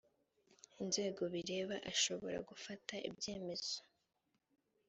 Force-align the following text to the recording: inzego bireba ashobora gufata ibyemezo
inzego 0.83 1.21
bireba 1.33 1.75
ashobora 1.91 2.37
gufata 2.49 2.93
ibyemezo 3.09 3.77